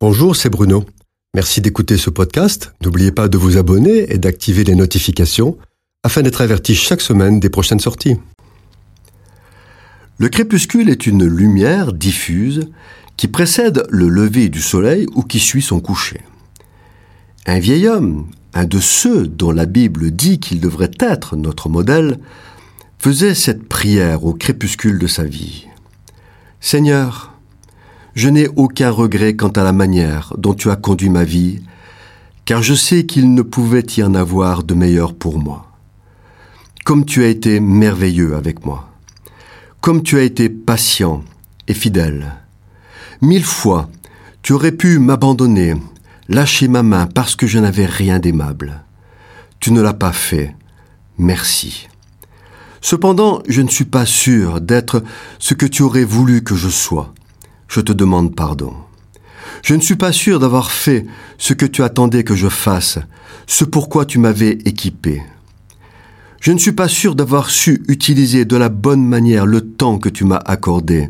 Bonjour, 0.00 0.36
c'est 0.36 0.48
Bruno. 0.48 0.84
Merci 1.34 1.60
d'écouter 1.60 1.96
ce 1.96 2.08
podcast. 2.08 2.72
N'oubliez 2.84 3.10
pas 3.10 3.26
de 3.26 3.36
vous 3.36 3.56
abonner 3.56 4.12
et 4.12 4.18
d'activer 4.18 4.62
les 4.62 4.76
notifications 4.76 5.58
afin 6.04 6.22
d'être 6.22 6.40
averti 6.40 6.76
chaque 6.76 7.00
semaine 7.00 7.40
des 7.40 7.50
prochaines 7.50 7.80
sorties. 7.80 8.16
Le 10.18 10.28
crépuscule 10.28 10.88
est 10.88 11.08
une 11.08 11.24
lumière 11.24 11.92
diffuse 11.92 12.68
qui 13.16 13.26
précède 13.26 13.88
le 13.90 14.08
lever 14.08 14.48
du 14.48 14.62
soleil 14.62 15.06
ou 15.16 15.24
qui 15.24 15.40
suit 15.40 15.62
son 15.62 15.80
coucher. 15.80 16.20
Un 17.46 17.58
vieil 17.58 17.88
homme, 17.88 18.28
un 18.54 18.66
de 18.66 18.78
ceux 18.78 19.26
dont 19.26 19.50
la 19.50 19.66
Bible 19.66 20.12
dit 20.12 20.38
qu'il 20.38 20.60
devrait 20.60 20.92
être 21.00 21.34
notre 21.34 21.68
modèle, 21.68 22.20
faisait 23.00 23.34
cette 23.34 23.68
prière 23.68 24.24
au 24.24 24.32
crépuscule 24.32 25.00
de 25.00 25.08
sa 25.08 25.24
vie. 25.24 25.66
Seigneur, 26.60 27.37
je 28.18 28.28
n'ai 28.28 28.48
aucun 28.56 28.90
regret 28.90 29.36
quant 29.36 29.50
à 29.50 29.62
la 29.62 29.72
manière 29.72 30.34
dont 30.38 30.52
tu 30.52 30.72
as 30.72 30.76
conduit 30.76 31.08
ma 31.08 31.22
vie, 31.22 31.60
car 32.46 32.64
je 32.64 32.74
sais 32.74 33.06
qu'il 33.06 33.32
ne 33.32 33.42
pouvait 33.42 33.86
y 33.96 34.02
en 34.02 34.12
avoir 34.16 34.64
de 34.64 34.74
meilleur 34.74 35.14
pour 35.14 35.38
moi. 35.38 35.70
Comme 36.84 37.04
tu 37.04 37.22
as 37.22 37.28
été 37.28 37.60
merveilleux 37.60 38.34
avec 38.34 38.66
moi, 38.66 38.88
comme 39.80 40.02
tu 40.02 40.18
as 40.18 40.22
été 40.22 40.48
patient 40.48 41.22
et 41.68 41.74
fidèle. 41.74 42.34
Mille 43.22 43.44
fois, 43.44 43.88
tu 44.42 44.52
aurais 44.52 44.72
pu 44.72 44.98
m'abandonner, 44.98 45.76
lâcher 46.28 46.66
ma 46.66 46.82
main 46.82 47.06
parce 47.06 47.36
que 47.36 47.46
je 47.46 47.60
n'avais 47.60 47.86
rien 47.86 48.18
d'aimable. 48.18 48.82
Tu 49.60 49.70
ne 49.70 49.80
l'as 49.80 49.94
pas 49.94 50.12
fait. 50.12 50.56
Merci. 51.18 51.86
Cependant, 52.80 53.44
je 53.48 53.62
ne 53.62 53.68
suis 53.68 53.84
pas 53.84 54.06
sûr 54.06 54.60
d'être 54.60 55.04
ce 55.38 55.54
que 55.54 55.66
tu 55.66 55.82
aurais 55.84 56.02
voulu 56.02 56.42
que 56.42 56.56
je 56.56 56.68
sois 56.68 57.14
je 57.68 57.80
te 57.80 57.92
demande 57.92 58.34
pardon. 58.34 58.72
Je 59.62 59.74
ne 59.74 59.80
suis 59.80 59.96
pas 59.96 60.12
sûr 60.12 60.40
d'avoir 60.40 60.70
fait 60.70 61.06
ce 61.36 61.52
que 61.52 61.66
tu 61.66 61.82
attendais 61.82 62.24
que 62.24 62.34
je 62.34 62.48
fasse, 62.48 62.98
ce 63.46 63.64
pourquoi 63.64 64.04
tu 64.06 64.18
m'avais 64.18 64.52
équipé. 64.64 65.22
Je 66.40 66.52
ne 66.52 66.58
suis 66.58 66.72
pas 66.72 66.88
sûr 66.88 67.14
d'avoir 67.14 67.50
su 67.50 67.82
utiliser 67.88 68.44
de 68.44 68.56
la 68.56 68.68
bonne 68.68 69.04
manière 69.04 69.46
le 69.46 69.60
temps 69.60 69.98
que 69.98 70.08
tu 70.08 70.24
m'as 70.24 70.36
accordé, 70.36 71.08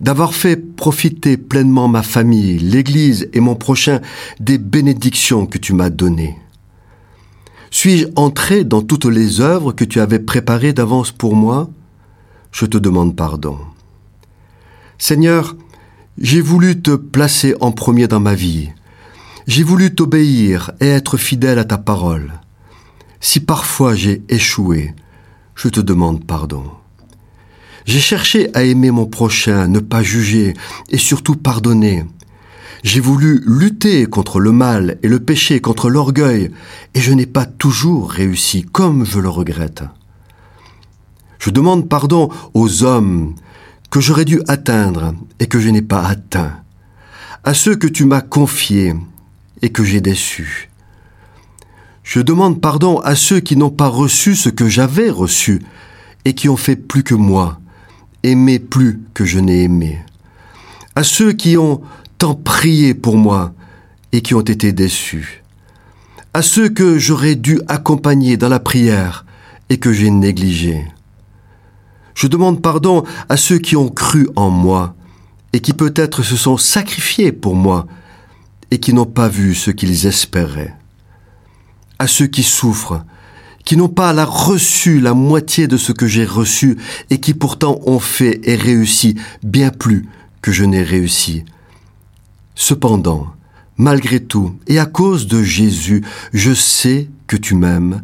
d'avoir 0.00 0.34
fait 0.34 0.56
profiter 0.56 1.36
pleinement 1.36 1.88
ma 1.88 2.02
famille, 2.02 2.58
l'Église 2.58 3.28
et 3.32 3.40
mon 3.40 3.56
prochain 3.56 4.00
des 4.38 4.58
bénédictions 4.58 5.46
que 5.46 5.58
tu 5.58 5.72
m'as 5.72 5.90
données. 5.90 6.38
Suis-je 7.70 8.06
entré 8.14 8.64
dans 8.64 8.82
toutes 8.82 9.06
les 9.06 9.40
œuvres 9.40 9.72
que 9.72 9.84
tu 9.84 10.00
avais 10.00 10.20
préparées 10.20 10.72
d'avance 10.72 11.10
pour 11.10 11.34
moi? 11.34 11.68
Je 12.52 12.64
te 12.64 12.78
demande 12.78 13.16
pardon. 13.16 13.58
Seigneur, 14.98 15.56
j'ai 16.18 16.40
voulu 16.40 16.80
te 16.80 16.92
placer 16.92 17.54
en 17.60 17.72
premier 17.72 18.08
dans 18.08 18.20
ma 18.20 18.34
vie. 18.34 18.70
J'ai 19.46 19.62
voulu 19.62 19.94
t'obéir 19.94 20.72
et 20.80 20.86
être 20.86 21.18
fidèle 21.18 21.58
à 21.58 21.64
ta 21.64 21.76
parole. 21.76 22.32
Si 23.20 23.40
parfois 23.40 23.94
j'ai 23.94 24.22
échoué, 24.28 24.94
je 25.54 25.68
te 25.68 25.80
demande 25.80 26.24
pardon. 26.24 26.64
J'ai 27.84 28.00
cherché 28.00 28.48
à 28.54 28.64
aimer 28.64 28.90
mon 28.90 29.06
prochain, 29.06 29.68
ne 29.68 29.78
pas 29.78 30.02
juger 30.02 30.54
et 30.90 30.98
surtout 30.98 31.36
pardonner. 31.36 32.04
J'ai 32.82 33.00
voulu 33.00 33.42
lutter 33.46 34.06
contre 34.06 34.40
le 34.40 34.52
mal 34.52 34.98
et 35.02 35.08
le 35.08 35.20
péché, 35.20 35.60
contre 35.60 35.90
l'orgueil, 35.90 36.50
et 36.94 37.00
je 37.00 37.12
n'ai 37.12 37.26
pas 37.26 37.44
toujours 37.44 38.10
réussi 38.10 38.62
comme 38.62 39.04
je 39.04 39.18
le 39.18 39.28
regrette. 39.28 39.84
Je 41.38 41.50
demande 41.50 41.88
pardon 41.88 42.30
aux 42.54 42.84
hommes 42.84 43.34
que 43.90 44.00
j'aurais 44.00 44.24
dû 44.24 44.40
atteindre 44.48 45.14
et 45.38 45.46
que 45.46 45.60
je 45.60 45.68
n'ai 45.68 45.82
pas 45.82 46.06
atteint, 46.06 46.52
à 47.44 47.54
ceux 47.54 47.76
que 47.76 47.86
tu 47.86 48.04
m'as 48.04 48.20
confiés 48.20 48.94
et 49.62 49.70
que 49.70 49.84
j'ai 49.84 50.00
déçus. 50.00 50.70
Je 52.02 52.20
demande 52.20 52.60
pardon 52.60 52.98
à 53.00 53.14
ceux 53.16 53.40
qui 53.40 53.56
n'ont 53.56 53.70
pas 53.70 53.88
reçu 53.88 54.36
ce 54.36 54.48
que 54.48 54.68
j'avais 54.68 55.10
reçu 55.10 55.62
et 56.24 56.34
qui 56.34 56.48
ont 56.48 56.56
fait 56.56 56.76
plus 56.76 57.02
que 57.02 57.14
moi, 57.14 57.60
aimé 58.22 58.58
plus 58.58 59.00
que 59.14 59.24
je 59.24 59.38
n'ai 59.38 59.62
aimé, 59.62 59.98
à 60.94 61.02
ceux 61.02 61.32
qui 61.32 61.56
ont 61.56 61.80
tant 62.18 62.34
prié 62.34 62.94
pour 62.94 63.16
moi 63.16 63.54
et 64.12 64.22
qui 64.22 64.34
ont 64.34 64.40
été 64.40 64.72
déçus, 64.72 65.42
à 66.34 66.42
ceux 66.42 66.68
que 66.68 66.98
j'aurais 66.98 67.34
dû 67.34 67.60
accompagner 67.68 68.36
dans 68.36 68.48
la 68.48 68.60
prière 68.60 69.24
et 69.68 69.78
que 69.78 69.92
j'ai 69.92 70.10
négligé 70.10 70.84
je 72.16 72.26
demande 72.26 72.60
pardon 72.62 73.04
à 73.28 73.36
ceux 73.36 73.58
qui 73.58 73.76
ont 73.76 73.90
cru 73.90 74.28
en 74.34 74.50
moi 74.50 74.96
et 75.52 75.60
qui 75.60 75.74
peut-être 75.74 76.22
se 76.22 76.36
sont 76.36 76.56
sacrifiés 76.56 77.30
pour 77.30 77.54
moi 77.54 77.86
et 78.70 78.80
qui 78.80 78.92
n'ont 78.92 79.06
pas 79.06 79.28
vu 79.28 79.54
ce 79.54 79.70
qu'ils 79.70 80.06
espéraient. 80.06 80.74
À 81.98 82.06
ceux 82.06 82.26
qui 82.26 82.42
souffrent, 82.42 83.04
qui 83.64 83.76
n'ont 83.76 83.90
pas 83.90 84.12
la 84.14 84.24
reçu 84.24 84.98
la 84.98 85.12
moitié 85.12 85.68
de 85.68 85.76
ce 85.76 85.92
que 85.92 86.06
j'ai 86.06 86.24
reçu 86.24 86.78
et 87.10 87.20
qui 87.20 87.34
pourtant 87.34 87.80
ont 87.84 88.00
fait 88.00 88.40
et 88.44 88.56
réussi 88.56 89.16
bien 89.42 89.70
plus 89.70 90.08
que 90.40 90.52
je 90.52 90.64
n'ai 90.64 90.82
réussi. 90.82 91.44
Cependant, 92.54 93.26
malgré 93.76 94.20
tout, 94.20 94.56
et 94.66 94.78
à 94.78 94.86
cause 94.86 95.26
de 95.26 95.42
Jésus, 95.42 96.02
je 96.32 96.54
sais 96.54 97.08
que 97.26 97.36
tu 97.36 97.54
m'aimes 97.54 98.02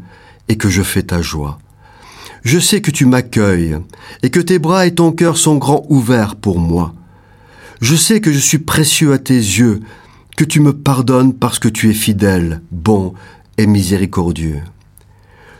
et 0.49 0.57
que 0.57 0.69
je 0.69 0.83
fais 0.83 1.03
ta 1.03 1.23
joie. 1.23 1.59
Je 2.43 2.59
sais 2.59 2.81
que 2.81 2.91
tu 2.91 3.07
m'accueilles 3.07 3.79
et 4.23 4.31
que 4.31 4.41
tes 4.41 4.59
bras 4.59 4.87
et 4.87 4.95
ton 4.95 5.13
cœur 5.13 5.37
sont 5.37 5.57
grands 5.57 5.87
ouverts 5.89 6.35
pour 6.35 6.59
moi. 6.59 6.93
Je 7.81 7.95
sais 7.95 8.21
que 8.21 8.33
je 8.33 8.39
suis 8.39 8.59
précieux 8.59 9.13
à 9.13 9.19
tes 9.19 9.35
yeux, 9.35 9.81
que 10.37 10.45
tu 10.45 10.61
me 10.61 10.73
pardonnes 10.73 11.35
parce 11.35 11.59
que 11.59 11.69
tu 11.69 11.91
es 11.91 11.95
fidèle, 11.95 12.61
bon 12.71 13.15
et 13.59 13.67
miséricordieux. 13.67 14.61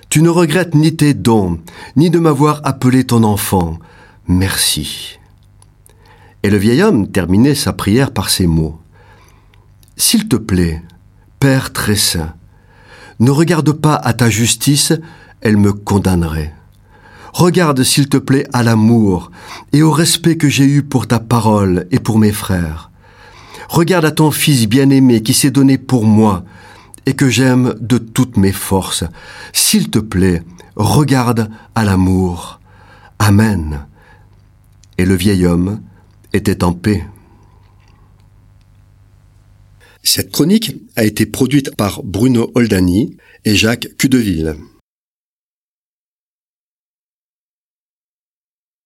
Tu 0.09 0.23
ne 0.23 0.29
regrettes 0.29 0.75
ni 0.75 0.95
tes 0.95 1.15
dons, 1.15 1.59
ni 1.97 2.11
de 2.11 2.19
m'avoir 2.19 2.61
appelé 2.65 3.05
ton 3.05 3.23
enfant. 3.23 3.79
Merci. 4.27 5.19
Et 6.43 6.51
le 6.51 6.57
vieil 6.57 6.83
homme 6.83 7.09
terminait 7.09 7.55
sa 7.55 7.73
prière 7.73 8.11
par 8.11 8.29
ces 8.29 8.47
mots. 8.47 8.79
S'il 9.97 10.29
te 10.29 10.37
plaît, 10.37 10.83
Père 11.39 11.73
très 11.73 11.97
saint, 11.97 12.35
ne 13.21 13.31
regarde 13.31 13.73
pas 13.73 13.95
à 13.95 14.13
ta 14.13 14.31
justice, 14.31 14.93
elle 15.41 15.57
me 15.57 15.73
condamnerait. 15.73 16.55
Regarde, 17.33 17.83
s'il 17.83 18.09
te 18.09 18.19
plaît, 18.19 18.47
à 18.53 18.63
l'amour 18.63 19.31
et 19.73 19.83
au 19.83 19.91
respect 19.91 20.37
que 20.37 20.49
j'ai 20.49 20.67
eu 20.67 20.83
pour 20.83 21.07
ta 21.07 21.19
parole 21.19 21.87
et 21.91 21.99
pour 21.99 22.19
mes 22.19 22.33
frères. 22.33 22.91
Regarde 23.69 24.05
à 24.05 24.11
ton 24.11 24.31
Fils 24.31 24.69
bien-aimé 24.69 25.23
qui 25.23 25.33
s'est 25.33 25.51
donné 25.51 25.79
pour 25.79 26.05
moi 26.05 26.45
et 27.07 27.15
que 27.15 27.31
j'aime 27.31 27.75
de 27.81 27.97
toutes 27.99 28.37
mes 28.37 28.53
forces. 28.53 29.05
S'il 29.55 29.91
te 29.91 29.99
plaît, 29.99 30.43
regarde 30.77 31.51
à 31.75 31.85
l'amour. 31.85 32.61
Amen. 33.19 33.87
Et 34.99 35.07
le 35.07 35.15
vieil 35.15 35.47
homme 35.47 35.81
était 36.35 36.63
en 36.63 36.75
paix. 36.75 37.07
Cette 40.03 40.33
chronique 40.33 40.77
a 40.97 41.05
été 41.05 41.27
produite 41.27 41.75
par 41.77 42.03
Bruno 42.03 42.51
Oldani 42.55 43.17
et 43.45 43.55
Jacques 43.55 43.89
Cudeville. 43.97 44.57